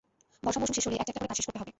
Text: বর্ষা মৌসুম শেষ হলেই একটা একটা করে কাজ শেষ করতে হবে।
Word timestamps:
বর্ষা 0.45 0.59
মৌসুম 0.61 0.75
শেষ 0.77 0.85
হলেই 0.87 0.99
একটা 1.01 1.11
একটা 1.11 1.19
করে 1.21 1.29
কাজ 1.29 1.37
শেষ 1.39 1.45
করতে 1.47 1.59
হবে। 1.61 1.69